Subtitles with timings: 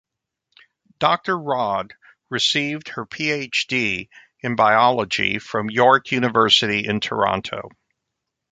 [0.97, 1.91] Doctor Rodd
[2.31, 4.09] received her Ph.D.
[4.41, 7.69] in Biology from York University in Toronto.